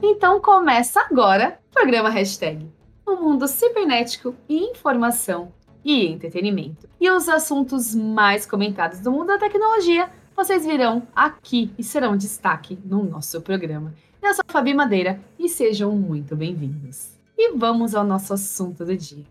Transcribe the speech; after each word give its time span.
Então 0.00 0.40
começa 0.40 1.00
agora 1.00 1.58
o 1.70 1.74
programa 1.74 2.08
Hashtag, 2.08 2.70
o 3.04 3.16
mundo 3.16 3.48
cibernético 3.48 4.32
e 4.48 4.70
informação 4.70 5.52
e 5.84 6.06
entretenimento. 6.06 6.88
E 7.00 7.10
os 7.10 7.28
assuntos 7.28 7.96
mais 7.96 8.46
comentados 8.46 9.00
do 9.00 9.10
mundo 9.10 9.26
da 9.26 9.38
tecnologia 9.38 10.08
vocês 10.36 10.64
virão 10.64 11.02
aqui 11.16 11.72
e 11.76 11.82
serão 11.82 12.16
destaque 12.16 12.78
no 12.84 13.02
nosso 13.02 13.40
programa. 13.40 13.92
Eu 14.22 14.34
sou 14.34 14.44
Fabi 14.46 14.72
Madeira 14.72 15.20
e 15.36 15.48
sejam 15.48 15.90
muito 15.90 16.36
bem-vindos. 16.36 17.10
E 17.36 17.56
vamos 17.56 17.92
ao 17.92 18.04
nosso 18.04 18.32
assunto 18.32 18.84
do 18.84 18.96
dia. 18.96 19.24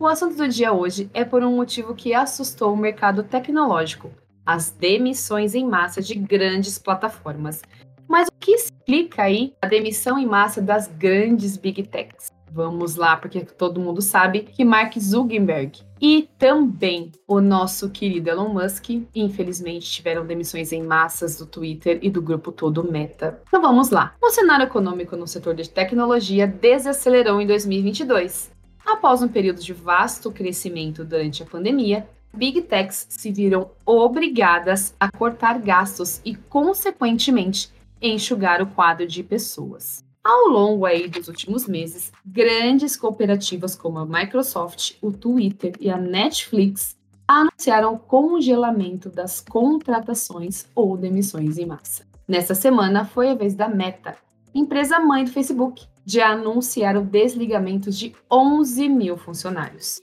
O 0.00 0.06
assunto 0.06 0.36
do 0.36 0.48
dia 0.48 0.72
hoje 0.72 1.10
é 1.12 1.22
por 1.22 1.42
um 1.42 1.54
motivo 1.54 1.94
que 1.94 2.14
assustou 2.14 2.72
o 2.72 2.76
mercado 2.76 3.22
tecnológico: 3.24 4.10
as 4.48 4.70
demissões 4.70 5.54
em 5.54 5.66
massa 5.66 6.00
de 6.00 6.14
grandes 6.14 6.78
plataformas. 6.78 7.60
Mas 8.08 8.28
o 8.28 8.32
que 8.40 8.52
explica 8.52 9.24
aí 9.24 9.52
a 9.60 9.66
demissão 9.66 10.18
em 10.18 10.24
massa 10.24 10.62
das 10.62 10.86
grandes 10.86 11.58
big 11.58 11.82
techs? 11.82 12.32
Vamos 12.50 12.96
lá, 12.96 13.14
porque 13.14 13.40
todo 13.40 13.78
mundo 13.78 14.00
sabe 14.00 14.40
que 14.40 14.64
Mark 14.64 14.98
Zuckerberg 14.98 15.82
e 16.00 16.30
também 16.38 17.12
o 17.26 17.42
nosso 17.42 17.90
querido 17.90 18.30
Elon 18.30 18.48
Musk, 18.48 18.88
infelizmente, 19.14 19.90
tiveram 19.90 20.24
demissões 20.24 20.72
em 20.72 20.82
massas 20.82 21.36
do 21.36 21.44
Twitter 21.44 21.98
e 22.00 22.08
do 22.08 22.22
grupo 22.22 22.50
todo 22.50 22.90
Meta. 22.90 23.42
Então 23.46 23.60
vamos 23.60 23.90
lá. 23.90 24.14
O 24.18 24.30
cenário 24.30 24.64
econômico 24.64 25.14
no 25.14 25.26
setor 25.26 25.54
de 25.54 25.68
tecnologia 25.68 26.46
desacelerou 26.46 27.38
em 27.38 27.46
2022. 27.46 28.50
Após 28.86 29.20
um 29.20 29.28
período 29.28 29.60
de 29.60 29.74
vasto 29.74 30.32
crescimento 30.32 31.04
durante 31.04 31.42
a 31.42 31.46
pandemia, 31.46 32.08
Big 32.34 32.62
Techs 32.62 33.06
se 33.08 33.32
viram 33.32 33.70
obrigadas 33.84 34.94
a 34.98 35.10
cortar 35.10 35.58
gastos 35.58 36.20
e, 36.24 36.34
consequentemente, 36.34 37.70
enxugar 38.00 38.62
o 38.62 38.66
quadro 38.66 39.06
de 39.06 39.22
pessoas. 39.22 40.04
Ao 40.22 40.48
longo 40.48 40.84
aí 40.84 41.08
dos 41.08 41.28
últimos 41.28 41.66
meses, 41.66 42.12
grandes 42.24 42.96
cooperativas 42.96 43.74
como 43.74 43.98
a 43.98 44.06
Microsoft, 44.06 44.96
o 45.00 45.10
Twitter 45.10 45.74
e 45.80 45.90
a 45.90 45.96
Netflix 45.96 46.96
anunciaram 47.26 47.94
o 47.94 47.98
congelamento 47.98 49.10
das 49.10 49.40
contratações 49.40 50.66
ou 50.74 50.96
demissões 50.96 51.58
em 51.58 51.66
massa. 51.66 52.06
Nessa 52.26 52.54
semana 52.54 53.04
foi 53.04 53.30
a 53.30 53.34
vez 53.34 53.54
da 53.54 53.68
Meta, 53.68 54.16
empresa 54.54 55.00
mãe 55.00 55.24
do 55.24 55.30
Facebook, 55.30 55.86
de 56.04 56.20
anunciar 56.20 56.96
o 56.96 57.02
desligamento 57.02 57.90
de 57.90 58.14
11 58.30 58.88
mil 58.88 59.16
funcionários, 59.16 60.00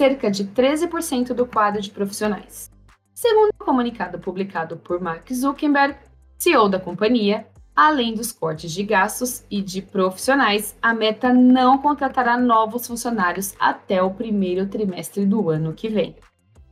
cerca 0.00 0.30
de 0.30 0.46
13% 0.46 1.34
do 1.34 1.44
quadro 1.44 1.78
de 1.78 1.90
profissionais. 1.90 2.70
Segundo 3.12 3.50
o 3.50 3.64
comunicado 3.64 4.18
publicado 4.18 4.78
por 4.78 4.98
Mark 4.98 5.30
Zuckerberg, 5.30 5.94
CEO 6.38 6.70
da 6.70 6.80
companhia, 6.80 7.46
Além 7.76 8.14
dos 8.14 8.32
cortes 8.32 8.72
de 8.72 8.82
gastos 8.82 9.44
e 9.50 9.62
de 9.62 9.80
profissionais, 9.80 10.76
a 10.82 10.92
Meta 10.92 11.32
não 11.32 11.78
contratará 11.78 12.36
novos 12.36 12.86
funcionários 12.86 13.54
até 13.58 14.02
o 14.02 14.10
primeiro 14.10 14.66
trimestre 14.66 15.24
do 15.24 15.48
ano 15.48 15.72
que 15.72 15.88
vem. 15.88 16.16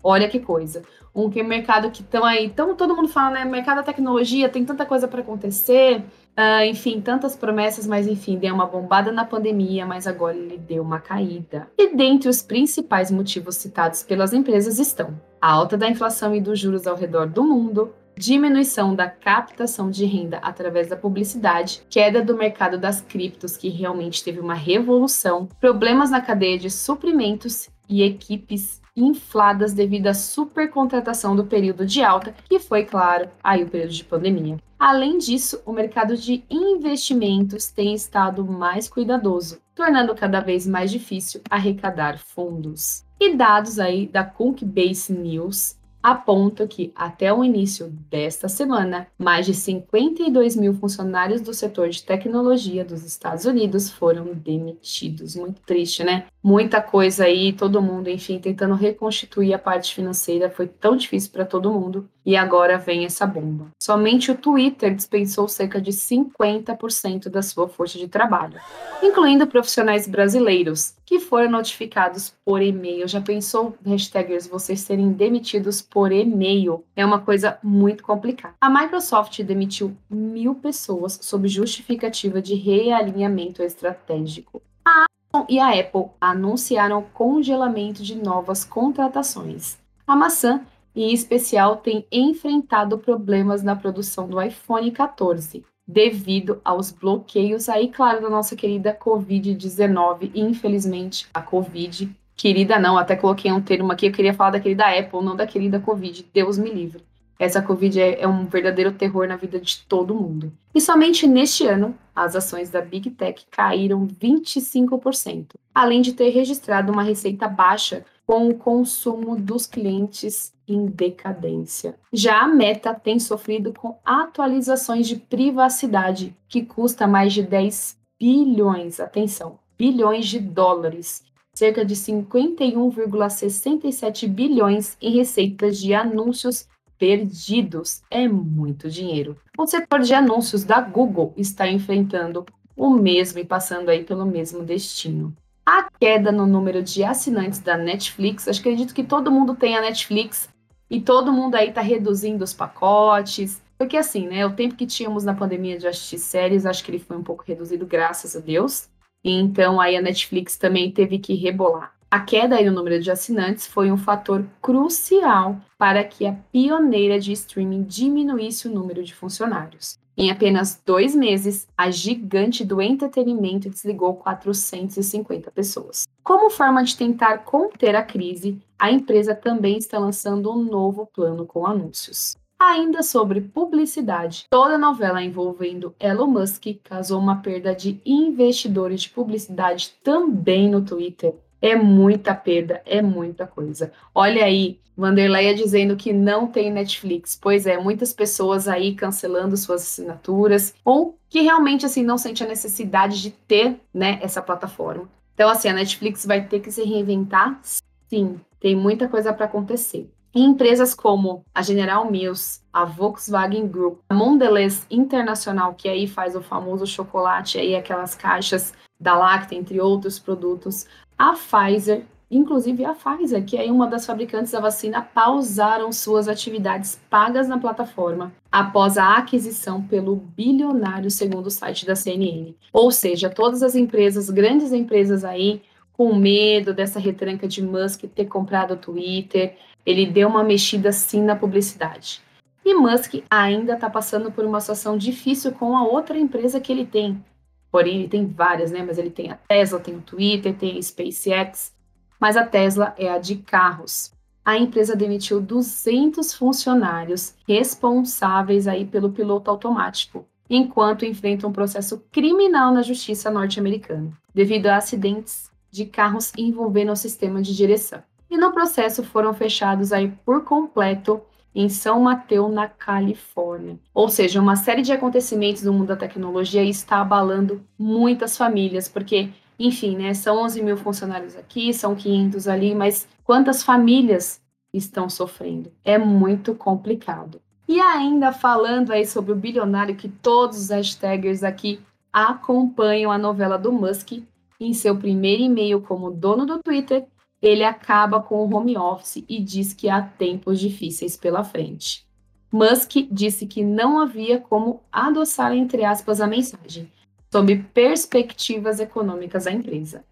Olha 0.03 0.29
que 0.29 0.39
coisa. 0.39 0.83
Um 1.15 1.29
mercado 1.45 1.91
que 1.91 2.03
estão 2.03 2.25
aí, 2.25 2.51
tão, 2.51 2.75
todo 2.75 2.95
mundo 2.95 3.09
fala, 3.09 3.31
né? 3.31 3.45
Mercado 3.45 3.77
da 3.77 3.83
tecnologia 3.85 4.49
tem 4.49 4.65
tanta 4.65 4.85
coisa 4.85 5.09
para 5.09 5.21
acontecer, 5.21 6.05
uh, 6.39 6.65
enfim, 6.65 7.01
tantas 7.01 7.35
promessas, 7.35 7.87
mas 7.87 8.07
enfim, 8.07 8.39
deu 8.39 8.55
uma 8.55 8.67
bombada 8.67 9.11
na 9.11 9.25
pandemia, 9.25 9.85
mas 9.85 10.07
agora 10.07 10.37
ele 10.37 10.57
deu 10.57 10.83
uma 10.83 11.01
caída. 11.01 11.69
E 11.77 11.95
dentre 11.95 12.29
os 12.29 12.41
principais 12.41 13.11
motivos 13.11 13.57
citados 13.57 14.05
pelas 14.05 14.33
empresas 14.33 14.79
estão 14.79 15.21
a 15.41 15.53
alta 15.53 15.77
da 15.77 15.89
inflação 15.89 16.35
e 16.35 16.41
dos 16.41 16.59
juros 16.59 16.87
ao 16.87 16.97
redor 16.97 17.27
do 17.27 17.45
mundo, 17.45 17.93
diminuição 18.17 18.95
da 18.95 19.09
captação 19.09 19.91
de 19.91 20.05
renda 20.05 20.39
através 20.39 20.89
da 20.89 20.97
publicidade, 20.97 21.83
queda 21.89 22.21
do 22.21 22.37
mercado 22.37 22.77
das 22.77 23.01
criptos, 23.01 23.57
que 23.57 23.69
realmente 23.69 24.25
teve 24.25 24.41
uma 24.41 24.55
revolução, 24.55 25.49
problemas 25.61 26.11
na 26.11 26.21
cadeia 26.21 26.59
de 26.59 26.71
suprimentos 26.71 27.71
e 27.89 28.03
equipes 28.03 28.81
infladas 28.97 29.73
devido 29.73 30.09
à 30.09 30.15
supercontratação 30.15 31.35
do 31.35 31.45
período 31.45 31.87
de 31.87 32.03
alta, 32.03 32.35
que 32.49 32.59
foi, 32.59 32.85
claro, 32.85 33.29
aí 33.43 33.63
o 33.63 33.69
período 33.69 33.93
de 33.93 34.05
pandemia. 34.05 34.59
Além 34.79 35.19
disso, 35.19 35.61
o 35.65 35.73
mercado 35.73 36.17
de 36.17 36.45
investimentos 36.51 37.71
tem 37.71 37.95
estado 37.95 38.45
mais 38.45 38.89
cuidadoso, 38.89 39.61
tornando 39.75 40.15
cada 40.15 40.41
vez 40.41 40.67
mais 40.67 40.91
difícil 40.91 41.41
arrecadar 41.51 42.19
fundos. 42.19 43.05
E 43.21 43.35
dados 43.35 43.81
aí 43.81 44.07
da 44.07 44.25
Cookbase 44.25 45.13
News 45.13 45.78
aponta 46.03 46.67
que, 46.67 46.93
até 46.95 47.33
o 47.33 47.45
início 47.45 47.89
desta 48.11 48.49
semana, 48.49 49.07
mais 49.19 49.47
de 49.47 49.55
52 49.55 50.57
mil 50.57 50.75
funcionários 50.75 51.41
do 51.41 51.53
setor 51.53 51.89
de 51.89 52.03
tecnologia 52.03 52.85
dos 52.85 53.05
Estados 53.05 53.45
Unidos 53.45 53.91
foram 53.91 54.33
demitidos. 54.35 55.37
Muito 55.37 55.61
triste, 55.63 56.05
né? 56.05 56.27
Muita 56.43 56.81
coisa 56.81 57.25
aí, 57.25 57.53
todo 57.53 57.83
mundo, 57.83 58.09
enfim, 58.09 58.39
tentando 58.39 58.75
reconstituir 58.75 59.53
a 59.53 59.59
parte 59.59 59.95
financeira. 59.95 60.51
Foi 60.51 60.67
tão 60.67 60.97
difícil 60.97 61.33
para 61.33 61.45
todo 61.45 61.73
mundo. 61.73 62.09
E 62.29 62.37
agora 62.37 62.77
vem 62.77 63.07
essa 63.07 63.27
bomba. 63.27 63.69
Somente 63.83 64.31
o 64.31 64.37
Twitter 64.37 64.95
dispensou 64.95 65.49
cerca 65.49 65.81
de 65.81 65.93
50% 65.93 67.31
da 67.31 67.41
sua 67.41 67.67
força 67.71 67.97
de 67.97 68.07
trabalho, 68.07 68.61
incluindo 69.03 69.47
profissionais 69.47 70.07
brasileiros, 70.07 70.95
que 71.07 71.21
foram 71.21 71.51
notificados 71.51 72.35
por 72.45 72.61
e-mail. 72.61 73.09
Já 73.09 73.19
pensou, 73.19 73.75
hashtaggers, 73.83 74.47
vocês 74.47 74.81
serem 74.81 75.11
demitidos 75.11 75.81
por 75.81 76.13
e-mail? 76.13 76.85
É 76.95 77.03
uma 77.03 77.19
coisa 77.19 77.59
muito 77.63 78.03
complicada. 78.03 78.57
A 78.61 78.69
Microsoft 78.69 79.43
demitiu 79.43 79.97
mil 80.11 80.55
pessoas 80.55 81.19
sob 81.23 81.49
justificativa 81.49 82.43
de 82.43 82.55
realinhamento 82.55 83.63
estratégico. 83.63 84.61
A 84.85 85.07
Amazon 85.33 85.47
e 85.49 85.59
a 85.59 85.71
Apple 85.71 86.11
anunciaram 86.21 87.07
congelamento 87.15 88.03
de 88.03 88.17
novas 88.17 88.67
contratações. 88.67 89.79
A 90.07 90.15
maçã, 90.15 90.63
em 91.03 91.13
especial, 91.13 91.77
tem 91.77 92.07
enfrentado 92.11 92.99
problemas 92.99 93.63
na 93.63 93.77
produção 93.77 94.29
do 94.29 94.41
iPhone 94.41 94.91
14 94.91 95.65
devido 95.87 96.61
aos 96.63 96.91
bloqueios 96.91 97.69
aí, 97.69 97.89
claro, 97.89 98.21
da 98.21 98.29
nossa 98.29 98.55
querida 98.55 98.95
Covid-19. 98.95 100.31
Infelizmente, 100.35 101.27
a 101.33 101.41
Covid, 101.41 102.11
querida 102.37 102.79
não, 102.79 102.99
até 102.99 103.17
coloquei 103.17 103.51
um 103.51 103.63
termo 103.63 103.91
aqui, 103.91 104.07
eu 104.07 104.13
queria 104.13 104.35
falar 104.35 104.51
da 104.51 104.61
querida 104.61 104.87
Apple, 104.87 105.25
não 105.25 105.35
da 105.35 105.47
querida 105.47 105.81
Covid, 105.81 106.27
Deus 106.35 106.59
me 106.59 106.71
livre. 106.71 107.03
Essa 107.39 107.63
Covid 107.63 108.01
é, 108.01 108.21
é 108.21 108.29
um 108.29 108.45
verdadeiro 108.45 108.93
terror 108.93 109.27
na 109.29 109.37
vida 109.37 109.61
de 109.61 109.79
todo 109.89 110.15
mundo. 110.15 110.53
E 110.75 110.81
somente 110.81 111.27
neste 111.27 111.65
ano, 111.67 111.95
as 112.15 112.35
ações 112.35 112.69
da 112.69 112.81
Big 112.81 113.11
Tech 113.11 113.47
caíram 113.51 114.07
25%, 114.07 115.55
além 115.73 116.03
de 116.03 116.13
ter 116.13 116.31
registrado 116.31 116.93
uma 116.93 117.05
receita 117.05 117.47
baixa 117.47 118.05
com 118.27 118.49
o 118.49 118.55
consumo 118.55 119.37
dos 119.37 119.67
clientes 119.67 120.53
em 120.69 120.87
decadência. 120.87 121.97
Já 122.13 122.43
a 122.43 122.49
Meta 122.49 122.93
tem 122.95 123.19
sofrido 123.19 123.73
com 123.73 123.99
atualizações 124.05 125.09
de 125.09 125.17
privacidade, 125.17 126.37
que 126.49 126.63
custa 126.65 127.07
mais 127.07 127.33
de 127.33 127.43
10 127.43 127.97
bilhões, 128.21 129.01
atenção, 129.01 129.59
bilhões 129.79 130.27
de 130.27 130.39
dólares, 130.39 131.25
cerca 131.55 131.83
de 131.85 131.95
51,67 131.95 134.29
bilhões 134.29 134.99
em 135.01 135.17
receitas 135.17 135.79
de 135.79 135.95
anúncios 135.95 136.69
perdidos. 136.99 138.03
É 138.11 138.29
muito 138.29 138.91
dinheiro. 138.91 139.37
O 139.57 139.67
setor 139.67 140.01
de 140.01 140.13
anúncios 140.15 140.65
da 140.65 140.81
Google 140.81 141.33
está 141.37 141.69
enfrentando 141.69 142.45
o 142.77 142.91
mesmo 142.91 143.39
e 143.39 143.45
passando 143.45 143.89
aí 143.89 144.03
pelo 144.05 144.27
mesmo 144.27 144.63
destino 144.63 145.35
a 145.69 145.87
queda 146.01 146.33
no 146.33 146.47
número 146.47 146.83
de 146.83 147.05
assinantes 147.05 147.59
da 147.59 147.77
Netflix. 147.77 148.49
Acredito 148.49 148.95
que 148.95 149.05
todo 149.05 149.31
mundo 149.31 149.55
tem 149.55 149.77
a 149.77 149.83
Netflix 149.83 150.49
e 150.91 151.01
todo 151.01 151.33
mundo 151.33 151.55
aí 151.55 151.69
está 151.69 151.81
reduzindo 151.81 152.45
os 152.45 152.53
pacotes. 152.53 153.63
Porque 153.77 153.97
assim, 153.97 154.27
né? 154.27 154.45
O 154.45 154.53
tempo 154.53 154.75
que 154.75 154.87
tínhamos 154.87 155.25
na 155.25 155.35
pandemia 155.35 155.79
de 155.79 155.87
assistir 155.87 156.19
séries, 156.19 156.67
acho 156.67 156.85
que 156.85 156.91
ele 156.91 156.99
foi 156.99 157.17
um 157.17 157.23
pouco 157.23 157.45
reduzido, 157.47 157.87
graças 157.87 158.35
a 158.35 158.41
Deus. 158.41 158.89
Então 159.25 159.81
aí 159.81 159.97
a 159.97 160.03
Netflix 160.03 160.57
também 160.57 160.91
teve 160.91 161.19
que 161.19 161.35
rebolar. 161.35 161.93
A 162.11 162.21
queda 162.21 162.57
aí 162.57 162.65
no 162.65 162.73
número 162.73 163.01
de 163.01 163.11
assinantes 163.11 163.67
foi 163.67 163.93
um 163.93 163.99
fator 163.99 164.45
crucial 164.63 165.61
para 165.77 166.03
que 166.03 166.27
a 166.27 166.33
pioneira 166.51 167.21
de 167.21 167.33
streaming 167.33 167.83
diminuísse 167.83 168.67
o 168.67 168.73
número 168.73 169.05
de 169.05 169.15
funcionários. 169.15 169.99
Em 170.21 170.33
apenas 170.33 170.83
dois 170.85 171.15
meses, 171.15 171.69
a 171.77 171.93
gigante 171.93 172.65
do 172.65 172.83
entretenimento 172.83 173.71
desligou 173.71 174.15
450 174.15 175.49
pessoas. 175.53 176.09
Como 176.25 176.51
forma 176.51 176.83
de 176.83 176.97
tentar 176.97 177.45
conter 177.45 177.95
a 177.95 178.03
crise, 178.03 178.61
a 178.77 178.91
empresa 178.91 179.33
também 179.33 179.79
está 179.79 179.97
lançando 179.97 180.51
um 180.51 180.61
novo 180.61 181.07
plano 181.07 181.47
com 181.47 181.65
anúncios. 181.65 182.37
Ainda 182.59 183.05
sobre 183.05 183.41
publicidade, 183.41 184.47
toda 184.51 184.77
novela 184.77 185.23
envolvendo 185.23 185.95
Elon 186.01 186.27
Musk 186.27 186.65
causou 186.83 187.21
uma 187.21 187.37
perda 187.37 187.73
de 187.73 188.01
investidores 188.05 189.03
de 189.03 189.11
publicidade 189.11 189.95
também 190.03 190.69
no 190.69 190.85
Twitter. 190.85 191.37
É 191.61 191.75
muita 191.75 192.35
perda, 192.35 192.83
é 192.87 193.03
muita 193.03 193.47
coisa. 193.47 193.93
Olha 194.15 194.45
aí, 194.45 194.79
Vanderleia 194.97 195.55
dizendo 195.55 195.97
que 195.97 196.13
não 196.13 196.49
tem 196.49 196.73
Netflix. 196.73 197.39
Pois 197.41 197.67
é, 197.67 197.79
muitas 197.79 198.13
pessoas 198.13 198.67
aí 198.67 198.95
cancelando 198.95 199.57
suas 199.57 199.83
assinaturas 199.83 200.75
ou 200.85 201.17
que 201.29 201.41
realmente 201.41 201.87
assim 201.87 202.03
não 202.03 202.19
sente 202.19 202.43
a 202.43 202.49
necessidade 202.49 203.23
de 203.23 203.31
ter, 203.31 203.81
né, 203.95 204.19
essa 204.23 204.43
plataforma. 204.43 205.09
Então 205.35 205.49
assim, 205.49 205.69
a 205.69 205.73
Netflix 205.73 206.27
vai 206.27 206.45
ter 206.45 206.61
que 206.61 206.73
se 206.73 206.83
reinventar. 206.83 207.61
Sim, 208.09 208.41
tem 208.59 208.75
muita 208.75 209.09
coisa 209.09 209.33
para 209.33 209.47
acontecer. 209.47 210.11
Empresas 210.41 210.95
como 210.95 211.45
a 211.55 211.63
General 211.63 212.09
Mills, 212.11 212.61
a 212.73 212.85
Volkswagen 212.85 213.67
Group, 213.67 213.99
a 214.09 214.15
Mondelez 214.15 214.87
Internacional, 214.89 215.75
que 215.75 215.89
aí 215.89 216.07
faz 216.07 216.37
o 216.37 216.41
famoso 216.41 216.87
chocolate, 216.87 217.59
aí 217.59 217.75
aquelas 217.75 218.15
caixas 218.15 218.73
da 219.01 219.17
Lacta, 219.17 219.55
entre 219.55 219.81
outros 219.81 220.19
produtos, 220.19 220.87
a 221.19 221.33
Pfizer, 221.33 222.05
inclusive 222.31 222.85
a 222.85 222.95
Pfizer, 222.95 223.45
que 223.45 223.57
é 223.57 223.65
uma 223.73 223.89
das 223.89 224.07
fabricantes 224.07 224.53
da 224.53 224.61
vacina, 224.61 225.03
pausaram 225.03 225.91
suas 225.91 226.29
atividades 226.29 227.01
pagas 227.11 227.49
na 227.49 227.59
plataforma 227.59 228.33
após 228.51 228.97
a 228.97 229.17
aquisição 229.17 229.83
pelo 229.83 230.15
bilionário, 230.17 231.11
segundo 231.11 231.47
o 231.47 231.51
site 231.51 231.85
da 231.85 231.97
CNN. 231.97 232.55
Ou 232.73 232.93
seja, 232.93 233.29
todas 233.29 233.63
as 233.63 233.75
empresas, 233.75 234.31
grandes 234.31 234.73
empresas 234.73 235.25
aí, 235.25 235.63
com 235.93 236.15
medo 236.15 236.73
dessa 236.73 237.01
retranca 237.01 237.49
de 237.49 237.61
Musk 237.61 238.05
ter 238.15 238.27
comprado 238.27 238.75
o 238.75 238.77
Twitter, 238.77 239.57
ele 239.89 240.05
deu 240.05 240.29
uma 240.29 240.45
mexida 240.45 240.93
sim 240.93 241.23
na 241.23 241.35
publicidade. 241.35 242.21
E 242.63 242.75
Musk 242.75 243.25
ainda 243.31 243.73
está 243.73 243.89
passando 243.89 244.31
por 244.31 244.45
uma 244.45 244.61
situação 244.61 244.99
difícil 244.99 245.53
com 245.53 245.75
a 245.75 245.83
outra 245.83 246.19
empresa 246.19 246.61
que 246.61 246.71
ele 246.71 246.85
tem. 246.85 247.25
Porém, 247.73 248.01
ele 248.01 248.09
tem 248.09 248.27
várias, 248.27 248.71
né? 248.71 248.85
Mas 248.87 248.99
ele 248.99 249.09
tem 249.09 249.31
a 249.31 249.37
Tesla, 249.49 249.81
tem 249.81 249.97
o 249.97 250.03
Twitter, 250.03 250.55
tem 250.55 250.77
a 250.77 250.83
SpaceX. 250.83 251.73
Mas 252.21 252.37
a 252.37 252.45
Tesla 252.45 252.95
é 252.99 253.09
a 253.09 253.17
de 253.17 253.37
carros. 253.37 254.13
A 254.45 254.59
empresa 254.59 254.95
demitiu 254.95 255.41
200 255.41 256.35
funcionários 256.35 257.35
responsáveis 257.47 258.69
aí 258.69 258.85
pelo 258.85 259.11
piloto 259.11 259.51
automático, 259.51 260.27
enquanto 260.51 261.07
enfrenta 261.07 261.47
um 261.47 261.53
processo 261.53 262.05
criminal 262.13 262.75
na 262.75 262.83
justiça 262.83 263.31
norte-americana, 263.31 264.13
devido 264.35 264.67
a 264.67 264.77
acidentes 264.77 265.51
de 265.71 265.87
carros 265.87 266.33
envolvendo 266.37 266.93
o 266.93 266.97
sistema 266.97 267.41
de 267.41 267.57
direção. 267.57 268.03
E 268.31 268.37
no 268.37 268.53
processo 268.53 269.03
foram 269.03 269.33
fechados 269.33 269.93
aí 269.93 270.09
por 270.25 270.45
completo 270.45 271.21
em 271.55 271.69
São 271.69 272.01
Mateus, 272.01 272.53
na 272.53 272.69
Califórnia. 272.69 273.79
Ou 273.93 274.09
seja, 274.09 274.41
uma 274.41 274.55
série 274.55 274.83
de 274.83 274.93
acontecimentos 274.93 275.63
no 275.63 275.73
mundo 275.73 275.89
da 275.89 275.97
tecnologia 275.97 276.63
está 276.63 277.01
abalando 277.01 277.65
muitas 277.79 278.37
famílias, 278.37 278.89
porque, 278.89 279.31
enfim, 279.59 279.97
né, 279.97 280.15
são 280.15 280.39
11 280.43 280.63
mil 280.63 280.77
funcionários 280.77 281.37
aqui, 281.37 281.73
são 281.73 281.95
500 281.95 282.47
ali, 282.47 282.75
mas 282.75 283.09
quantas 283.25 283.63
famílias 283.63 284.41
estão 284.73 285.09
sofrendo? 285.09 285.73
É 285.85 285.99
muito 285.99 286.55
complicado. 286.55 287.41
E 287.67 287.81
ainda 287.81 288.33
falando 288.33 288.93
aí 288.93 289.07
sobre 289.07 289.33
o 289.33 289.37
bilionário 289.37 289.97
que 289.97 290.09
todos 290.09 290.59
os 290.59 290.71
hashtaggers 290.71 291.43
aqui 291.43 291.81
acompanham 292.13 293.11
a 293.11 293.19
novela 293.19 293.59
do 293.59 293.73
Musk, 293.73 294.23
em 294.61 294.73
seu 294.73 294.97
primeiro 294.97 295.43
e-mail 295.43 295.81
como 295.81 296.11
dono 296.11 296.47
do 296.47 296.61
Twitter, 296.63 297.07
ele 297.41 297.65
acaba 297.65 298.21
com 298.21 298.45
o 298.45 298.55
home 298.55 298.77
office 298.77 299.25
e 299.29 299.41
diz 299.41 299.73
que 299.73 299.89
há 299.89 300.03
tempos 300.03 300.59
difíceis 300.59 301.17
pela 301.17 301.45
frente. 301.45 302.07
Musk 302.51 303.09
disse 303.11 303.47
que 303.47 303.63
não 303.63 304.01
havia 304.01 304.41
como 304.41 304.83
adoçar, 304.91 305.53
entre 305.53 305.85
aspas, 305.85 306.21
a 306.21 306.27
mensagem, 306.27 306.91
sob 307.31 307.57
perspectivas 307.75 308.81
econômicas 308.81 309.45
da 309.45 309.53
empresa. 309.53 310.05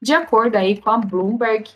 De 0.00 0.12
acordo 0.12 0.56
aí 0.56 0.80
com 0.80 0.90
a 0.90 0.98
Bloomberg, 0.98 1.70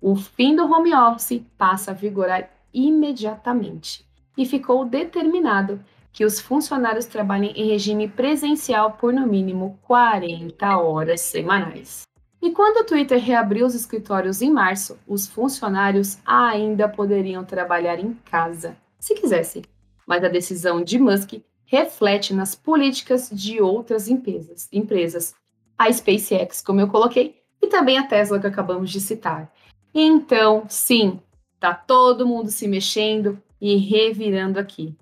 o 0.00 0.14
fim 0.14 0.54
do 0.54 0.64
home 0.70 0.94
office 0.94 1.42
passa 1.56 1.90
a 1.90 1.94
vigorar 1.94 2.50
imediatamente 2.72 4.06
e 4.36 4.44
ficou 4.44 4.84
determinado 4.84 5.80
que 6.12 6.24
os 6.24 6.40
funcionários 6.40 7.06
trabalhem 7.06 7.52
em 7.56 7.68
regime 7.70 8.06
presencial 8.06 8.92
por 8.92 9.12
no 9.12 9.26
mínimo 9.26 9.78
40 9.82 10.78
horas 10.78 11.20
semanais. 11.22 12.02
E 12.44 12.50
quando 12.50 12.82
o 12.82 12.84
Twitter 12.84 13.18
reabriu 13.18 13.64
os 13.64 13.74
escritórios 13.74 14.42
em 14.42 14.50
março, 14.50 14.98
os 15.08 15.26
funcionários 15.26 16.18
ainda 16.26 16.86
poderiam 16.86 17.42
trabalhar 17.42 17.98
em 17.98 18.12
casa, 18.26 18.76
se 19.00 19.14
quisessem. 19.14 19.62
Mas 20.06 20.22
a 20.22 20.28
decisão 20.28 20.84
de 20.84 20.98
Musk 20.98 21.40
reflete 21.64 22.34
nas 22.34 22.54
políticas 22.54 23.30
de 23.32 23.62
outras 23.62 24.08
empresas, 24.08 24.68
empresas, 24.70 25.34
a 25.78 25.90
SpaceX, 25.90 26.60
como 26.60 26.82
eu 26.82 26.88
coloquei, 26.88 27.40
e 27.62 27.66
também 27.66 27.96
a 27.96 28.06
Tesla 28.06 28.38
que 28.38 28.46
acabamos 28.46 28.90
de 28.90 29.00
citar. 29.00 29.50
Então, 29.94 30.64
sim, 30.68 31.18
tá 31.58 31.72
todo 31.72 32.28
mundo 32.28 32.50
se 32.50 32.68
mexendo 32.68 33.40
e 33.58 33.76
revirando 33.76 34.60
aqui. 34.60 34.94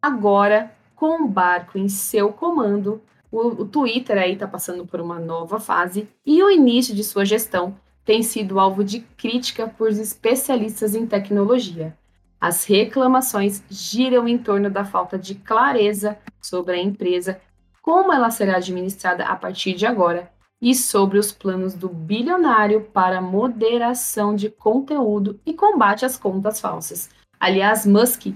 Agora, 0.00 0.72
com 0.94 1.24
o 1.24 1.28
barco 1.28 1.78
em 1.78 1.88
seu 1.88 2.32
comando, 2.32 3.02
o, 3.30 3.62
o 3.62 3.64
Twitter 3.66 4.18
aí 4.18 4.34
está 4.34 4.46
passando 4.46 4.86
por 4.86 5.00
uma 5.00 5.18
nova 5.18 5.58
fase 5.58 6.08
e 6.24 6.42
o 6.42 6.50
início 6.50 6.94
de 6.94 7.04
sua 7.04 7.24
gestão 7.24 7.76
tem 8.04 8.22
sido 8.22 8.60
alvo 8.60 8.84
de 8.84 9.00
crítica 9.00 9.66
por 9.66 9.90
especialistas 9.90 10.94
em 10.94 11.06
tecnologia. 11.06 11.96
As 12.40 12.64
reclamações 12.64 13.62
giram 13.68 14.28
em 14.28 14.38
torno 14.38 14.70
da 14.70 14.84
falta 14.84 15.18
de 15.18 15.34
clareza 15.34 16.16
sobre 16.40 16.74
a 16.74 16.82
empresa, 16.82 17.40
como 17.82 18.12
ela 18.12 18.30
será 18.30 18.56
administrada 18.56 19.24
a 19.24 19.34
partir 19.34 19.74
de 19.74 19.86
agora 19.86 20.30
e 20.60 20.74
sobre 20.74 21.18
os 21.18 21.32
planos 21.32 21.74
do 21.74 21.88
bilionário 21.88 22.82
para 22.92 23.20
moderação 23.20 24.34
de 24.34 24.48
conteúdo 24.48 25.40
e 25.44 25.52
combate 25.52 26.04
às 26.04 26.16
contas 26.16 26.60
falsas. 26.60 27.10
Aliás, 27.38 27.84
Musk 27.84 28.26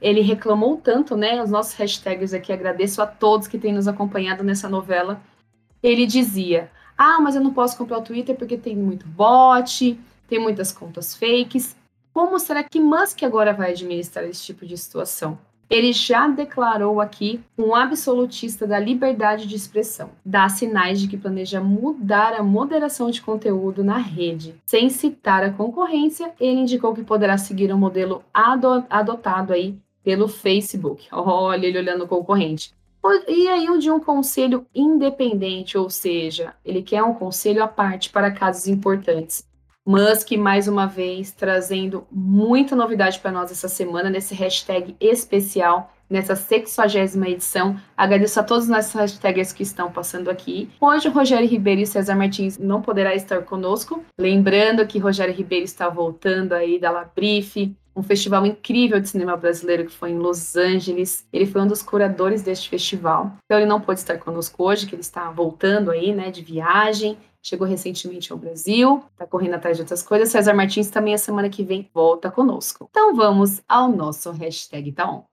ele 0.00 0.20
reclamou 0.20 0.76
tanto, 0.76 1.16
né? 1.16 1.42
Os 1.42 1.50
nossos 1.50 1.74
hashtags 1.74 2.34
aqui, 2.34 2.52
agradeço 2.52 3.00
a 3.00 3.06
todos 3.06 3.48
que 3.48 3.58
têm 3.58 3.72
nos 3.72 3.88
acompanhado 3.88 4.44
nessa 4.44 4.68
novela. 4.68 5.20
Ele 5.82 6.06
dizia: 6.06 6.70
Ah, 6.96 7.20
mas 7.20 7.34
eu 7.34 7.42
não 7.42 7.52
posso 7.52 7.76
comprar 7.76 7.98
o 7.98 8.02
Twitter 8.02 8.36
porque 8.36 8.56
tem 8.56 8.76
muito 8.76 9.06
bot, 9.06 9.98
tem 10.28 10.38
muitas 10.38 10.72
contas 10.72 11.14
fakes. 11.14 11.76
Como 12.12 12.38
será 12.38 12.62
que 12.62 12.80
Musk 12.80 13.22
agora 13.22 13.52
vai 13.52 13.72
administrar 13.72 14.24
esse 14.24 14.42
tipo 14.42 14.64
de 14.64 14.76
situação? 14.76 15.38
Ele 15.68 15.92
já 15.92 16.28
declarou 16.28 17.00
aqui 17.00 17.40
um 17.58 17.74
absolutista 17.74 18.66
da 18.66 18.78
liberdade 18.78 19.46
de 19.46 19.56
expressão. 19.56 20.10
Dá 20.24 20.48
sinais 20.48 21.00
de 21.00 21.08
que 21.08 21.16
planeja 21.16 21.60
mudar 21.60 22.34
a 22.34 22.42
moderação 22.42 23.10
de 23.10 23.20
conteúdo 23.20 23.82
na 23.82 23.98
rede. 23.98 24.54
Sem 24.64 24.88
citar 24.88 25.42
a 25.42 25.50
concorrência, 25.50 26.32
ele 26.38 26.60
indicou 26.60 26.94
que 26.94 27.02
poderá 27.02 27.36
seguir 27.36 27.72
um 27.74 27.78
modelo 27.78 28.22
adotado 28.32 29.52
aí 29.52 29.76
pelo 30.06 30.28
Facebook. 30.28 31.08
Olha 31.10 31.66
ele 31.66 31.80
olhando 31.80 32.04
o 32.04 32.08
concorrente. 32.08 32.72
E 33.26 33.48
aí 33.48 33.68
o 33.68 33.76
de 33.76 33.90
um 33.90 33.98
conselho 33.98 34.64
independente, 34.72 35.76
ou 35.76 35.90
seja, 35.90 36.54
ele 36.64 36.80
quer 36.80 37.02
um 37.02 37.12
conselho 37.12 37.60
à 37.60 37.66
parte 37.66 38.10
para 38.10 38.30
casos 38.30 38.68
importantes. 38.68 39.44
Musk, 39.84 40.30
mais 40.36 40.68
uma 40.68 40.86
vez, 40.86 41.32
trazendo 41.32 42.06
muita 42.08 42.76
novidade 42.76 43.18
para 43.18 43.32
nós 43.32 43.50
essa 43.50 43.68
semana, 43.68 44.08
nesse 44.08 44.32
hashtag 44.32 44.94
especial, 45.00 45.92
nessa 46.08 46.36
60 46.36 47.28
edição. 47.28 47.76
Agradeço 47.96 48.38
a 48.38 48.44
todos 48.44 48.64
os 48.64 48.70
nossos 48.70 48.92
hashtags 48.92 49.52
que 49.52 49.64
estão 49.64 49.90
passando 49.90 50.30
aqui. 50.30 50.70
Hoje, 50.80 51.08
Rogério 51.08 51.48
Ribeiro 51.48 51.80
e 51.80 51.86
César 51.86 52.14
Martins 52.14 52.58
não 52.58 52.80
poderá 52.80 53.12
estar 53.12 53.42
conosco. 53.42 54.04
Lembrando 54.16 54.86
que 54.86 55.00
Rogério 55.00 55.34
Ribeiro 55.34 55.64
está 55.64 55.88
voltando 55.88 56.52
aí 56.52 56.78
da 56.78 56.92
Labrife, 56.92 57.76
um 57.96 58.02
festival 58.02 58.44
incrível 58.44 59.00
de 59.00 59.08
cinema 59.08 59.34
brasileiro 59.38 59.86
que 59.86 59.92
foi 59.92 60.10
em 60.10 60.18
Los 60.18 60.54
Angeles. 60.54 61.26
Ele 61.32 61.46
foi 61.46 61.62
um 61.62 61.66
dos 61.66 61.82
curadores 61.82 62.42
deste 62.42 62.68
festival. 62.68 63.32
Então 63.44 63.58
ele 63.58 63.66
não 63.66 63.80
pôde 63.80 64.00
estar 64.00 64.18
conosco 64.18 64.62
hoje, 64.62 64.86
que 64.86 64.94
ele 64.94 65.00
está 65.00 65.30
voltando 65.30 65.90
aí, 65.90 66.14
né, 66.14 66.30
de 66.30 66.42
viagem. 66.42 67.16
Chegou 67.42 67.66
recentemente 67.66 68.30
ao 68.30 68.38
Brasil, 68.38 69.02
está 69.12 69.26
correndo 69.26 69.54
atrás 69.54 69.76
de 69.76 69.82
outras 69.82 70.02
coisas. 70.02 70.28
César 70.28 70.52
Martins 70.52 70.90
também 70.90 71.14
a 71.14 71.18
semana 71.18 71.48
que 71.48 71.64
vem 71.64 71.88
volta 71.94 72.30
conosco. 72.30 72.86
Então 72.90 73.14
vamos 73.14 73.62
ao 73.66 73.88
nosso 73.88 74.30
hashtag 74.30 74.92
tá 74.92 75.10
on. 75.10 75.24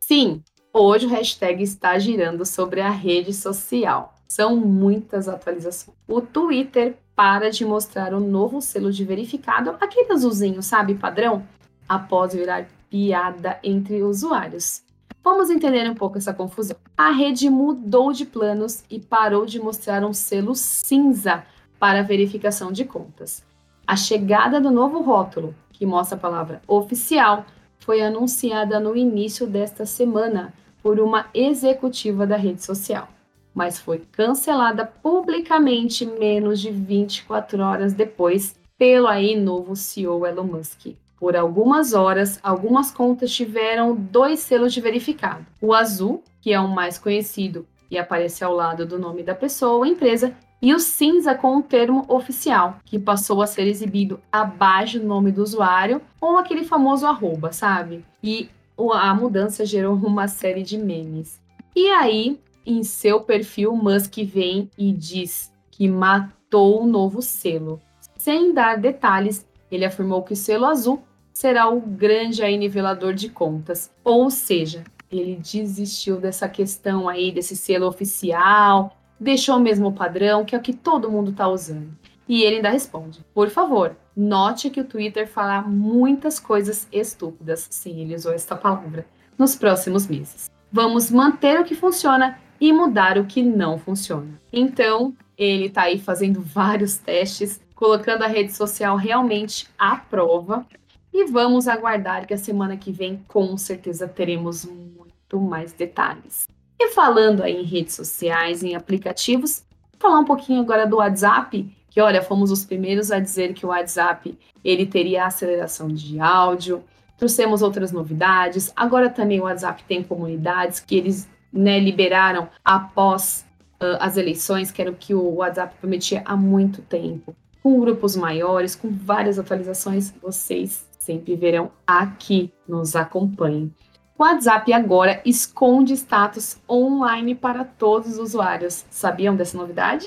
Sim, 0.00 0.42
hoje 0.72 1.04
o 1.04 1.10
hashtag 1.10 1.62
está 1.62 1.98
girando 1.98 2.46
sobre 2.46 2.80
a 2.80 2.88
rede 2.88 3.34
social. 3.34 4.17
São 4.28 4.56
muitas 4.56 5.26
atualizações. 5.28 5.96
O 6.06 6.20
Twitter 6.20 6.96
para 7.16 7.50
de 7.50 7.64
mostrar 7.64 8.14
o 8.14 8.20
novo 8.20 8.60
selo 8.60 8.92
de 8.92 9.04
verificado, 9.04 9.70
aquele 9.80 10.12
azulzinho, 10.12 10.62
sabe, 10.62 10.94
padrão, 10.94 11.42
após 11.88 12.34
virar 12.34 12.68
piada 12.88 13.58
entre 13.62 14.02
usuários. 14.02 14.82
Vamos 15.24 15.50
entender 15.50 15.90
um 15.90 15.94
pouco 15.94 16.16
essa 16.16 16.32
confusão. 16.32 16.76
A 16.96 17.10
rede 17.10 17.50
mudou 17.50 18.12
de 18.12 18.24
planos 18.24 18.84
e 18.90 19.00
parou 19.00 19.44
de 19.44 19.58
mostrar 19.58 20.04
um 20.04 20.12
selo 20.12 20.54
cinza 20.54 21.44
para 21.78 22.02
verificação 22.02 22.70
de 22.70 22.84
contas. 22.84 23.44
A 23.86 23.96
chegada 23.96 24.60
do 24.60 24.70
novo 24.70 25.00
rótulo, 25.00 25.54
que 25.72 25.86
mostra 25.86 26.16
a 26.16 26.20
palavra 26.20 26.60
oficial, 26.66 27.44
foi 27.78 28.02
anunciada 28.02 28.78
no 28.78 28.96
início 28.96 29.46
desta 29.46 29.86
semana, 29.86 30.52
por 30.82 31.00
uma 31.00 31.26
executiva 31.34 32.26
da 32.26 32.36
rede 32.36 32.62
social, 32.62 33.08
mas 33.54 33.78
foi 33.78 34.02
cancelada 34.12 34.84
publicamente 34.84 36.06
menos 36.06 36.60
de 36.60 36.70
24 36.70 37.62
horas 37.62 37.92
depois 37.92 38.58
pelo 38.78 39.08
aí 39.08 39.34
novo 39.34 39.74
CEO 39.74 40.24
Elon 40.26 40.44
Musk. 40.44 40.94
Por 41.18 41.36
algumas 41.36 41.94
horas, 41.94 42.38
algumas 42.42 42.92
contas 42.92 43.32
tiveram 43.32 43.94
dois 43.94 44.38
selos 44.38 44.72
de 44.72 44.80
verificado. 44.80 45.44
O 45.60 45.74
azul, 45.74 46.22
que 46.40 46.52
é 46.52 46.60
o 46.60 46.68
mais 46.68 46.96
conhecido 46.96 47.66
e 47.90 47.98
aparece 47.98 48.44
ao 48.44 48.54
lado 48.54 48.86
do 48.86 48.98
nome 48.98 49.22
da 49.22 49.34
pessoa 49.34 49.78
ou 49.78 49.86
empresa, 49.86 50.34
e 50.60 50.74
o 50.74 50.78
cinza 50.78 51.34
com 51.34 51.56
o 51.56 51.62
termo 51.62 52.04
oficial, 52.08 52.78
que 52.84 52.98
passou 52.98 53.40
a 53.42 53.46
ser 53.46 53.66
exibido 53.66 54.20
abaixo 54.30 54.98
do 54.98 55.06
nome 55.06 55.30
do 55.30 55.42
usuário 55.42 56.02
ou 56.20 56.36
aquele 56.36 56.64
famoso 56.64 57.06
arroba, 57.06 57.52
sabe? 57.52 58.04
E 58.22 58.50
a 58.94 59.14
mudança 59.14 59.64
gerou 59.64 59.94
uma 59.94 60.28
série 60.28 60.62
de 60.62 60.76
memes. 60.76 61.40
E 61.74 61.88
aí, 61.88 62.40
em 62.68 62.82
seu 62.82 63.20
perfil, 63.22 63.74
Musk 63.74 64.18
vem 64.24 64.70
e 64.76 64.92
diz 64.92 65.50
que 65.70 65.88
matou 65.88 66.82
o 66.82 66.86
novo 66.86 67.22
selo. 67.22 67.80
Sem 68.16 68.52
dar 68.52 68.76
detalhes, 68.76 69.46
ele 69.70 69.86
afirmou 69.86 70.22
que 70.22 70.34
o 70.34 70.36
selo 70.36 70.66
azul 70.66 71.02
será 71.32 71.68
o 71.68 71.80
grande 71.80 72.42
aí 72.42 72.58
nivelador 72.58 73.14
de 73.14 73.30
contas, 73.30 73.90
ou 74.04 74.28
seja, 74.28 74.84
ele 75.10 75.36
desistiu 75.36 76.18
dessa 76.18 76.48
questão 76.48 77.08
aí 77.08 77.32
desse 77.32 77.56
selo 77.56 77.86
oficial, 77.86 78.94
deixou 79.18 79.56
o 79.56 79.60
mesmo 79.60 79.92
padrão, 79.92 80.44
que 80.44 80.54
é 80.54 80.58
o 80.58 80.62
que 80.62 80.74
todo 80.74 81.10
mundo 81.10 81.30
está 81.30 81.48
usando. 81.48 81.96
E 82.28 82.42
ele 82.42 82.56
ainda 82.56 82.68
responde: 82.68 83.24
Por 83.32 83.48
favor, 83.48 83.96
note 84.14 84.68
que 84.68 84.80
o 84.80 84.84
Twitter 84.84 85.26
fala 85.26 85.62
muitas 85.62 86.38
coisas 86.38 86.86
estúpidas, 86.92 87.66
sim, 87.70 88.02
ele 88.02 88.14
usou 88.14 88.32
esta 88.32 88.54
palavra, 88.54 89.06
nos 89.38 89.56
próximos 89.56 90.06
meses. 90.06 90.50
Vamos 90.70 91.10
manter 91.10 91.58
o 91.58 91.64
que 91.64 91.74
funciona 91.74 92.38
e 92.60 92.72
mudar 92.72 93.18
o 93.18 93.24
que 93.24 93.42
não 93.42 93.78
funciona. 93.78 94.40
Então, 94.52 95.14
ele 95.36 95.66
está 95.66 95.82
aí 95.82 95.98
fazendo 95.98 96.40
vários 96.40 96.96
testes, 96.96 97.60
colocando 97.74 98.22
a 98.22 98.26
rede 98.26 98.52
social 98.52 98.96
realmente 98.96 99.68
à 99.78 99.96
prova. 99.96 100.66
E 101.12 101.24
vamos 101.24 101.68
aguardar 101.68 102.26
que 102.26 102.34
a 102.34 102.38
semana 102.38 102.76
que 102.76 102.92
vem, 102.92 103.22
com 103.28 103.56
certeza, 103.56 104.06
teremos 104.06 104.64
muito 104.64 105.40
mais 105.40 105.72
detalhes. 105.72 106.46
E 106.78 106.88
falando 106.90 107.42
aí 107.42 107.56
em 107.56 107.64
redes 107.64 107.94
sociais, 107.94 108.62
em 108.62 108.74
aplicativos, 108.74 109.64
falar 109.98 110.20
um 110.20 110.24
pouquinho 110.24 110.60
agora 110.60 110.86
do 110.86 110.96
WhatsApp, 110.96 111.76
que 111.90 112.00
olha, 112.00 112.22
fomos 112.22 112.50
os 112.50 112.64
primeiros 112.64 113.10
a 113.10 113.18
dizer 113.18 113.54
que 113.54 113.66
o 113.66 113.70
WhatsApp 113.70 114.38
ele 114.64 114.86
teria 114.86 115.26
aceleração 115.26 115.88
de 115.88 116.20
áudio. 116.20 116.84
Trouxemos 117.16 117.62
outras 117.62 117.90
novidades. 117.90 118.72
Agora 118.76 119.10
também 119.10 119.40
o 119.40 119.44
WhatsApp 119.44 119.82
tem 119.84 120.02
comunidades 120.02 120.78
que 120.78 120.96
eles 120.96 121.28
né, 121.52 121.78
liberaram 121.78 122.48
após 122.64 123.46
uh, 123.80 123.96
as 124.00 124.16
eleições, 124.16 124.70
que 124.70 124.80
era 124.80 124.90
o 124.90 124.94
que 124.94 125.14
o 125.14 125.36
WhatsApp 125.36 125.76
prometia 125.80 126.22
há 126.24 126.36
muito 126.36 126.82
tempo. 126.82 127.34
Com 127.62 127.80
grupos 127.80 128.16
maiores, 128.16 128.74
com 128.74 128.90
várias 128.90 129.38
atualizações, 129.38 130.12
vocês 130.22 130.86
sempre 130.98 131.34
verão 131.36 131.70
aqui, 131.86 132.52
nos 132.66 132.94
acompanhem. 132.94 133.72
O 134.18 134.24
WhatsApp 134.24 134.72
agora 134.72 135.22
esconde 135.24 135.94
status 135.94 136.60
online 136.68 137.34
para 137.34 137.64
todos 137.64 138.14
os 138.14 138.18
usuários. 138.18 138.84
Sabiam 138.90 139.36
dessa 139.36 139.56
novidade? 139.56 140.06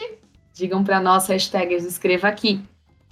Digam 0.53 0.83
para 0.83 0.99
nós, 0.99 1.27
hashtags, 1.27 1.85
escreva 1.85 2.27
aqui. 2.27 2.61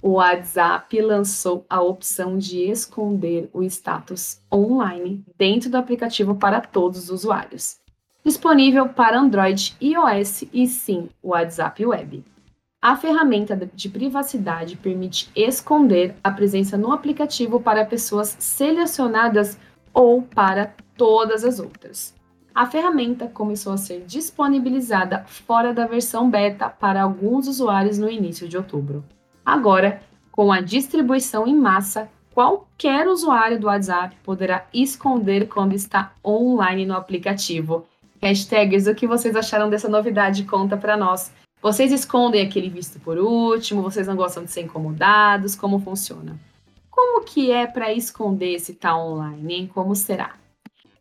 O 0.02 0.12
WhatsApp 0.12 1.00
lançou 1.00 1.64
a 1.68 1.80
opção 1.82 2.38
de 2.38 2.70
esconder 2.70 3.50
o 3.52 3.62
status 3.62 4.40
online 4.52 5.24
dentro 5.36 5.70
do 5.70 5.76
aplicativo 5.76 6.34
para 6.34 6.60
todos 6.60 7.04
os 7.04 7.10
usuários. 7.10 7.79
Disponível 8.22 8.86
para 8.88 9.18
Android 9.18 9.74
iOS 9.80 10.44
e 10.52 10.66
sim 10.66 11.08
o 11.22 11.30
WhatsApp 11.30 11.84
Web. 11.86 12.22
A 12.82 12.94
ferramenta 12.94 13.56
de 13.56 13.88
privacidade 13.88 14.76
permite 14.76 15.30
esconder 15.34 16.14
a 16.22 16.30
presença 16.30 16.76
no 16.76 16.92
aplicativo 16.92 17.60
para 17.60 17.84
pessoas 17.84 18.36
selecionadas 18.38 19.58
ou 19.92 20.22
para 20.22 20.74
todas 20.96 21.44
as 21.44 21.58
outras. 21.58 22.14
A 22.54 22.66
ferramenta 22.66 23.26
começou 23.26 23.72
a 23.72 23.78
ser 23.78 24.04
disponibilizada 24.06 25.24
fora 25.26 25.72
da 25.72 25.86
versão 25.86 26.28
beta 26.28 26.68
para 26.68 27.02
alguns 27.02 27.48
usuários 27.48 27.98
no 27.98 28.10
início 28.10 28.46
de 28.46 28.56
outubro. 28.56 29.02
Agora, 29.44 30.02
com 30.30 30.52
a 30.52 30.60
distribuição 30.60 31.46
em 31.46 31.54
massa, 31.54 32.10
qualquer 32.34 33.08
usuário 33.08 33.58
do 33.58 33.66
WhatsApp 33.66 34.16
poderá 34.22 34.66
esconder 34.74 35.48
quando 35.48 35.74
está 35.74 36.12
online 36.24 36.84
no 36.84 36.94
aplicativo. 36.94 37.86
Hashtags, 38.22 38.86
o 38.86 38.94
que 38.94 39.06
vocês 39.06 39.34
acharam 39.34 39.70
dessa 39.70 39.88
novidade? 39.88 40.44
Conta 40.44 40.76
para 40.76 40.96
nós. 40.96 41.32
Vocês 41.62 41.90
escondem 41.90 42.42
aquele 42.42 42.68
visto 42.68 43.00
por 43.00 43.18
último? 43.18 43.82
Vocês 43.82 44.06
não 44.06 44.16
gostam 44.16 44.44
de 44.44 44.50
ser 44.50 44.62
incomodados? 44.62 45.54
Como 45.54 45.80
funciona? 45.80 46.38
Como 46.90 47.24
que 47.24 47.50
é 47.50 47.66
para 47.66 47.92
esconder 47.92 48.58
se 48.58 48.72
está 48.72 48.96
online, 48.96 49.54
hein? 49.54 49.70
Como 49.72 49.94
será? 49.94 50.34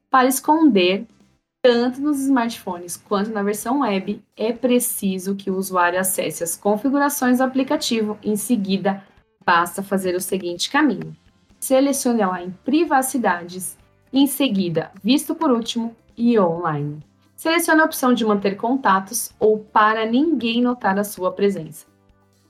Para 0.10 0.28
esconder, 0.28 1.06
tanto 1.62 2.00
nos 2.00 2.22
smartphones 2.22 2.96
quanto 2.96 3.32
na 3.32 3.44
versão 3.44 3.82
web, 3.82 4.24
é 4.38 4.54
preciso 4.54 5.36
que 5.36 5.52
o 5.52 5.58
usuário 5.58 6.00
acesse 6.00 6.44
as 6.44 6.56
configurações 6.56 7.40
do 7.40 7.44
aplicativo. 7.44 8.18
Em 8.24 8.38
seguida, 8.38 9.04
basta 9.46 9.84
fazer 9.84 10.16
o 10.16 10.22
seguinte 10.22 10.70
caminho: 10.70 11.16
selecione 11.60 12.26
lá 12.26 12.42
em 12.42 12.52
Privacidades, 12.64 13.78
em 14.12 14.26
seguida, 14.26 14.92
Visto 15.04 15.36
por 15.36 15.52
último 15.52 15.96
e 16.18 16.40
Online. 16.40 17.09
Selecione 17.40 17.80
a 17.80 17.86
opção 17.86 18.14
de 18.14 18.26
manter 18.26 18.58
contatos 18.58 19.32
ou 19.40 19.60
para 19.60 20.06
ninguém 20.06 20.62
notar 20.62 21.00
a 21.00 21.06
sua 21.06 21.32
presença. 21.32 21.86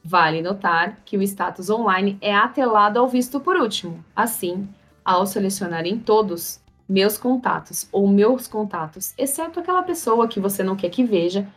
Vale 0.03 0.41
notar 0.41 1.01
que 1.05 1.15
o 1.15 1.21
status 1.21 1.69
online 1.69 2.17
é 2.19 2.35
atrelado 2.35 2.97
ao 2.97 3.07
visto 3.07 3.39
por 3.39 3.55
último. 3.55 4.03
Assim, 4.15 4.67
ao 5.05 5.27
selecionar 5.27 5.85
em 5.85 5.99
todos, 5.99 6.59
meus 6.89 7.19
contatos 7.19 7.87
ou 7.91 8.07
meus 8.07 8.47
contatos, 8.47 9.13
exceto 9.15 9.59
aquela 9.59 9.83
pessoa 9.83 10.27
que 10.27 10.39
você 10.39 10.63
não 10.63 10.75
quer 10.75 10.89
que 10.89 11.03
veja, 11.03 11.47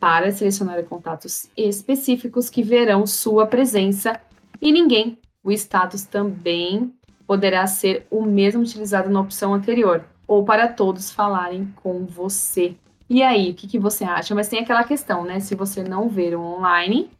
para 0.00 0.32
selecionar 0.32 0.82
contatos 0.82 1.48
específicos 1.56 2.50
que 2.50 2.64
verão 2.64 3.06
sua 3.06 3.46
presença 3.46 4.20
e 4.60 4.72
ninguém. 4.72 5.16
O 5.44 5.52
status 5.52 6.02
também 6.02 6.92
poderá 7.28 7.64
ser 7.64 8.08
o 8.10 8.24
mesmo 8.24 8.62
utilizado 8.62 9.08
na 9.08 9.20
opção 9.20 9.54
anterior, 9.54 10.04
ou 10.26 10.44
para 10.44 10.68
todos 10.68 11.10
falarem 11.10 11.72
com 11.82 12.04
você. 12.04 12.74
E 13.08 13.22
aí, 13.22 13.50
o 13.50 13.54
que, 13.54 13.66
que 13.66 13.78
você 13.78 14.04
acha? 14.04 14.34
Mas 14.34 14.48
tem 14.48 14.60
aquela 14.60 14.84
questão, 14.84 15.24
né? 15.24 15.40
Se 15.40 15.54
você 15.54 15.82
não 15.82 16.08
ver 16.08 16.36
online, 16.36 17.10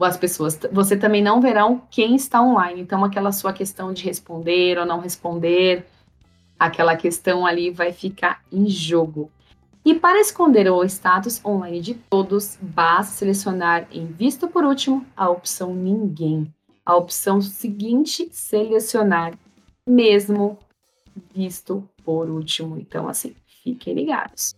as 0.00 0.16
pessoas, 0.16 0.58
você 0.72 0.96
também 0.96 1.22
não 1.22 1.40
verão 1.40 1.82
quem 1.90 2.14
está 2.16 2.42
online. 2.42 2.80
Então, 2.80 3.04
aquela 3.04 3.32
sua 3.32 3.52
questão 3.52 3.92
de 3.92 4.04
responder 4.04 4.78
ou 4.78 4.84
não 4.84 5.00
responder, 5.00 5.86
aquela 6.58 6.96
questão 6.96 7.46
ali 7.46 7.70
vai 7.70 7.92
ficar 7.92 8.42
em 8.52 8.68
jogo. 8.68 9.30
E 9.84 9.94
para 9.94 10.20
esconder 10.20 10.70
o 10.70 10.84
status 10.84 11.44
online 11.44 11.80
de 11.80 11.94
todos, 11.94 12.56
basta 12.60 13.14
selecionar 13.14 13.86
em 13.90 14.06
visto 14.06 14.46
por 14.46 14.64
último 14.64 15.04
a 15.16 15.28
opção 15.28 15.74
ninguém. 15.74 16.52
A 16.86 16.96
opção 16.96 17.40
seguinte, 17.40 18.28
selecionar 18.30 19.34
mesmo 19.86 20.58
visto 21.34 21.88
por 22.04 22.28
último. 22.28 22.78
Então, 22.78 23.08
assim, 23.08 23.34
fiquem 23.62 23.94
ligados. 23.94 24.54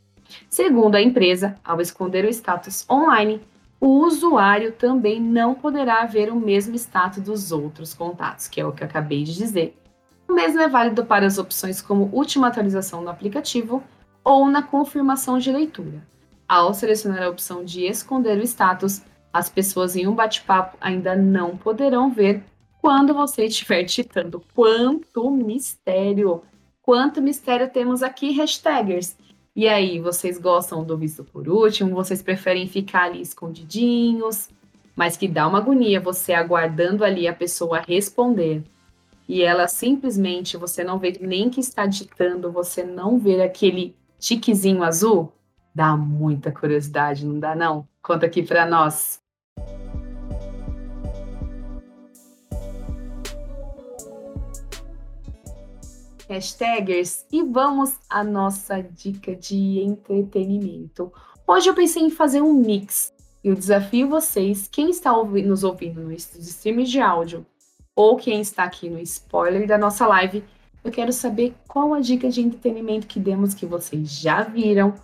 Segundo 0.49 0.95
a 0.95 1.03
empresa, 1.03 1.57
ao 1.65 1.81
esconder 1.81 2.25
o 2.25 2.29
status 2.29 2.85
online, 2.89 3.41
o 3.81 3.99
usuário 4.07 4.73
também 4.73 5.21
não 5.21 5.55
poderá 5.55 6.05
ver 6.07 6.33
o 6.33 6.41
mesmo 6.41 6.75
status 6.75 7.23
dos 7.23 7.53
outros 7.53 7.93
contatos, 7.93 8.49
que 8.49 8.61
é 8.61 8.67
o 8.67 8.73
que 8.73 8.83
eu 8.83 8.87
acabei 8.87 9.25
de 9.25 9.35
dizer. 9.35 9.79
O 10.27 10.33
mesmo 10.33 10.61
é 10.61 10.69
válido 10.69 11.05
para 11.05 11.27
as 11.27 11.37
opções 11.37 11.83
como 11.83 12.09
última 12.13 12.49
atualização 12.49 13.03
no 13.03 13.11
aplicativo 13.11 13.83
ou 14.25 14.49
na 14.49 14.63
confirmação 14.63 15.39
de 15.39 15.53
leitura. 15.53 16.03
Ao 16.49 16.73
selecionar 16.73 17.23
a 17.23 17.29
opção 17.29 17.65
de 17.65 17.85
esconder 17.85 18.39
o 18.39 18.43
status, 18.43 19.03
as 19.33 19.51
pessoas 19.51 19.97
em 19.97 20.07
um 20.07 20.15
bate-papo 20.15 20.79
ainda 20.81 21.15
não 21.15 21.57
poderão 21.57 22.11
ver 22.11 22.43
quando 22.85 23.14
você 23.14 23.47
estiver 23.47 23.83
digitando. 23.83 24.43
Quanto 24.55 25.31
mistério! 25.31 26.43
Quanto 26.83 27.23
mistério 27.23 27.71
temos 27.71 28.03
aqui, 28.03 28.31
hashtaggers! 28.33 29.17
E 29.57 29.67
aí, 29.67 29.99
vocês 29.99 30.37
gostam 30.37 30.85
do 30.85 30.95
visto 30.95 31.25
por 31.25 31.49
último? 31.49 31.95
Vocês 31.95 32.21
preferem 32.21 32.69
ficar 32.69 33.05
ali 33.05 33.23
escondidinhos? 33.23 34.50
Mas 34.95 35.17
que 35.17 35.26
dá 35.26 35.49
uma 35.49 35.57
agonia 35.57 35.99
você 35.99 36.35
aguardando 36.35 37.03
ali 37.03 37.26
a 37.26 37.33
pessoa 37.33 37.83
responder 37.88 38.62
e 39.26 39.41
ela 39.41 39.67
simplesmente 39.67 40.59
você 40.59 40.85
não 40.85 40.99
vê 40.99 41.19
nem 41.23 41.49
que 41.49 41.61
está 41.61 41.87
digitando, 41.87 42.53
você 42.53 42.85
não 42.85 43.19
vê 43.19 43.41
aquele 43.41 43.97
tiquezinho 44.19 44.83
azul, 44.83 45.33
dá 45.75 45.97
muita 45.97 46.53
curiosidade, 46.53 47.25
não 47.25 47.41
dá 47.41 47.55
não? 47.55 47.88
Conta 48.03 48.26
aqui 48.26 48.43
para 48.43 48.67
nós. 48.67 49.24
Hashtagers, 56.28 57.26
e 57.31 57.43
vamos 57.43 57.95
à 58.09 58.25
nossa 58.25 58.83
dica 58.83 59.37
de 59.37 59.81
entretenimento. 59.81 61.12
Hoje 61.47 61.69
eu 61.69 61.75
pensei 61.75 62.02
em 62.02 62.11
fazer 62.11 62.40
um 62.40 62.54
mix. 62.54 63.12
E 63.43 63.49
eu 63.49 63.54
desafio 63.54 64.09
vocês, 64.09 64.66
quem 64.66 64.88
está 64.88 65.12
nos 65.12 65.64
ouvindo 65.64 66.00
nos 66.00 66.35
streams 66.35 66.90
de 66.90 66.99
áudio, 66.99 67.47
ou 67.95 68.16
quem 68.16 68.40
está 68.40 68.64
aqui 68.64 68.88
no 68.88 68.99
spoiler 69.00 69.66
da 69.66 69.76
nossa 69.76 70.07
live, 70.07 70.43
eu 70.83 70.90
quero 70.90 71.12
saber 71.12 71.54
qual 71.69 71.93
a 71.93 72.00
dica 72.00 72.31
de 72.31 72.40
entretenimento 72.40 73.07
que 73.07 73.21
demos 73.21 73.52
que 73.52 73.66
vocês 73.66 74.11
já 74.11 74.43
viram, 74.43 74.95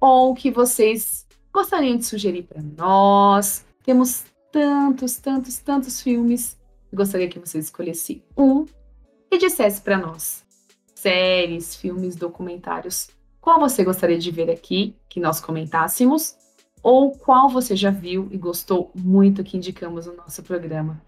ou 0.00 0.34
que 0.34 0.50
vocês 0.50 1.24
gostariam 1.52 1.96
de 1.96 2.04
sugerir 2.04 2.42
para 2.42 2.60
nós. 2.76 3.64
Temos 3.84 4.24
tantos, 4.50 5.16
tantos, 5.18 5.58
tantos 5.58 6.02
filmes. 6.02 6.58
Eu 6.90 6.98
gostaria 6.98 7.28
que 7.28 7.38
você 7.38 7.58
escolhesse 7.58 8.22
um 8.36 8.66
e 9.30 9.38
dissesse 9.38 9.80
para 9.80 9.96
nós. 9.96 10.43
Séries, 11.04 11.76
filmes, 11.76 12.16
documentários. 12.16 13.10
Qual 13.38 13.60
você 13.60 13.84
gostaria 13.84 14.18
de 14.18 14.30
ver 14.30 14.48
aqui 14.50 14.96
que 15.06 15.20
nós 15.20 15.38
comentássemos? 15.38 16.34
Ou 16.82 17.12
qual 17.12 17.50
você 17.50 17.76
já 17.76 17.90
viu 17.90 18.26
e 18.30 18.38
gostou 18.38 18.90
muito 18.94 19.44
que 19.44 19.58
indicamos 19.58 20.06
no 20.06 20.16
nosso 20.16 20.42
programa? 20.42 20.98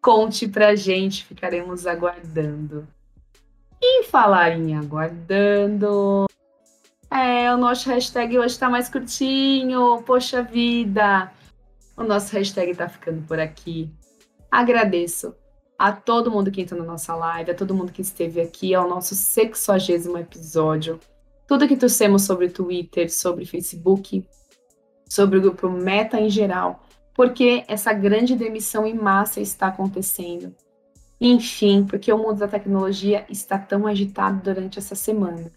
Conte 0.00 0.48
pra 0.48 0.74
gente, 0.74 1.26
ficaremos 1.26 1.86
aguardando. 1.86 2.88
E 3.78 4.04
falar 4.04 4.58
em 4.58 4.74
aguardando. 4.74 6.24
É, 7.10 7.52
o 7.52 7.58
nosso 7.58 7.90
hashtag 7.90 8.38
hoje 8.38 8.54
está 8.54 8.70
mais 8.70 8.88
curtinho. 8.88 10.02
Poxa 10.06 10.42
vida! 10.42 11.30
O 11.94 12.02
nosso 12.02 12.32
hashtag 12.32 12.70
está 12.70 12.88
ficando 12.88 13.20
por 13.26 13.38
aqui. 13.38 13.90
Agradeço 14.50 15.34
a 15.82 15.90
todo 15.90 16.30
mundo 16.30 16.52
que 16.52 16.60
entrou 16.60 16.78
na 16.78 16.86
nossa 16.86 17.12
live, 17.12 17.50
a 17.50 17.54
todo 17.56 17.74
mundo 17.74 17.90
que 17.90 18.02
esteve 18.02 18.40
aqui, 18.40 18.72
ao 18.72 18.88
nosso 18.88 19.16
60 19.16 20.16
episódio. 20.20 21.00
Tudo 21.44 21.66
que 21.66 21.76
trouxemos 21.76 22.22
sobre 22.22 22.48
Twitter, 22.48 23.12
sobre 23.12 23.44
Facebook, 23.44 24.24
sobre 25.10 25.38
o 25.38 25.42
grupo 25.42 25.68
Meta 25.68 26.20
em 26.20 26.30
geral, 26.30 26.84
porque 27.12 27.64
essa 27.66 27.92
grande 27.92 28.36
demissão 28.36 28.86
em 28.86 28.94
massa 28.94 29.40
está 29.40 29.66
acontecendo. 29.66 30.54
Enfim, 31.20 31.84
porque 31.84 32.12
o 32.12 32.18
mundo 32.18 32.38
da 32.38 32.46
tecnologia 32.46 33.26
está 33.28 33.58
tão 33.58 33.84
agitado 33.84 34.40
durante 34.40 34.78
essa 34.78 34.94
semana 34.94 35.50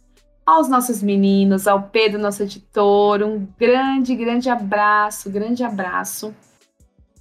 aos 0.44 0.68
nossos 0.68 1.04
meninos, 1.04 1.68
ao 1.68 1.84
Pedro, 1.84 2.20
nosso 2.20 2.42
editor, 2.42 3.22
um 3.22 3.48
grande, 3.60 4.16
grande 4.16 4.50
abraço, 4.50 5.30
grande 5.30 5.64
abraço 5.64 6.34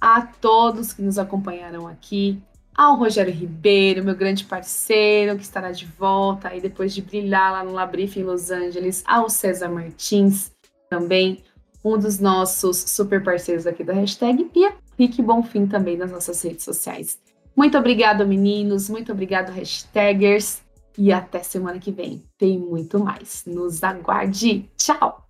a 0.01 0.21
todos 0.21 0.93
que 0.93 1.01
nos 1.01 1.17
acompanharam 1.17 1.87
aqui, 1.87 2.39
ao 2.75 2.97
Rogério 2.97 3.33
Ribeiro, 3.33 4.03
meu 4.03 4.15
grande 4.15 4.43
parceiro, 4.43 5.37
que 5.37 5.43
estará 5.43 5.71
de 5.71 5.85
volta 5.85 6.49
aí 6.49 6.59
depois 6.59 6.93
de 6.93 7.01
brilhar 7.01 7.51
lá 7.51 7.63
no 7.63 7.71
Labrife 7.71 8.19
em 8.19 8.23
Los 8.23 8.51
Angeles, 8.51 9.03
ao 9.05 9.29
César 9.29 9.69
Martins, 9.69 10.51
também 10.89 11.43
um 11.83 11.97
dos 11.97 12.19
nossos 12.19 12.77
super 12.77 13.23
parceiros 13.23 13.65
aqui 13.67 13.83
da 13.83 13.93
hashtag, 13.93 14.49
e 14.53 14.65
a 14.65 14.73
Rick 14.97 15.21
Bonfim 15.21 15.67
também 15.67 15.95
nas 15.95 16.11
nossas 16.11 16.41
redes 16.41 16.65
sociais. 16.65 17.19
Muito 17.55 17.77
obrigado, 17.77 18.27
meninos, 18.27 18.89
muito 18.89 19.11
obrigado, 19.11 19.49
hashtagers. 19.51 20.61
E 20.97 21.11
até 21.11 21.43
semana 21.43 21.77
que 21.77 21.91
vem. 21.91 22.23
Tem 22.37 22.57
muito 22.57 22.99
mais. 22.99 23.43
Nos 23.45 23.83
aguarde. 23.83 24.69
Tchau! 24.77 25.24